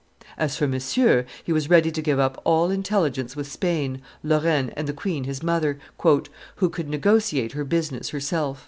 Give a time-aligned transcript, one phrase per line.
[0.39, 4.87] ]As for Monsieur, he was ready to give up all intelligence with Spain, Lorraine, and
[4.87, 5.77] the queen his mother,
[6.55, 8.59] "who could negotiate her business herself."